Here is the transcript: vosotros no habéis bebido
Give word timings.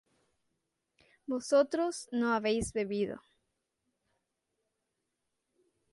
vosotros 1.27 2.07
no 2.11 2.33
habéis 2.33 2.73
bebido 2.73 3.21